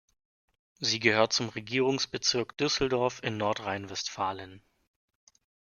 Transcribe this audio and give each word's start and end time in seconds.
Sie 0.79 0.97
gehört 0.99 1.31
zum 1.31 1.49
Regierungsbezirk 1.49 2.57
Düsseldorf 2.57 3.21
in 3.21 3.37
Nordrhein-Westfalen. 3.37 4.63